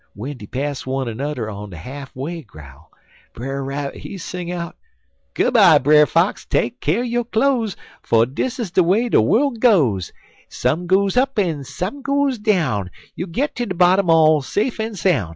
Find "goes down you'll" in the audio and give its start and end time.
12.01-13.29